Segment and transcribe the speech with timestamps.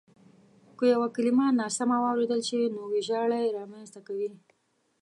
[0.77, 4.29] که یوه کلیمه ناسمه واورېدل شي نو وېجاړی رامنځته کوي.